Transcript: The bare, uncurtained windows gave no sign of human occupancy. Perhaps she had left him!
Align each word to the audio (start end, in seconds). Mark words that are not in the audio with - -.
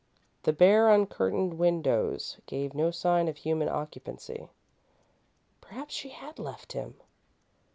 The 0.41 0.51
bare, 0.51 0.89
uncurtained 0.89 1.59
windows 1.59 2.39
gave 2.47 2.73
no 2.73 2.89
sign 2.89 3.27
of 3.27 3.37
human 3.37 3.69
occupancy. 3.69 4.49
Perhaps 5.61 5.93
she 5.93 6.09
had 6.09 6.39
left 6.39 6.73
him! 6.73 6.95